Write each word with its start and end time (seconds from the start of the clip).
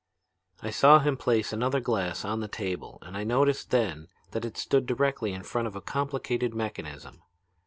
"I 0.63 0.71
saw 0.71 0.97
him 0.97 1.15
place 1.15 1.53
another 1.53 1.79
glass 1.79 2.25
on 2.25 2.39
the 2.39 2.47
table 2.47 2.97
and 3.03 3.15
I 3.15 3.23
noticed 3.23 3.69
then 3.69 4.07
that 4.31 4.45
it 4.45 4.57
stood 4.57 4.87
directly 4.87 5.31
in 5.31 5.43
front 5.43 5.67
of 5.67 5.75
a 5.75 5.81
complicated 5.81 6.55
mechanism. 6.55 7.21